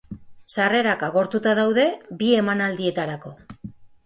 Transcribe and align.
Sarrerak 0.53 1.05
agortuta 1.07 1.53
daude 1.59 1.83
bi 2.23 2.31
emanaldietarako. 2.39 3.37